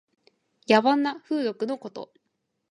[0.67, 2.11] 野蛮な風俗のこと。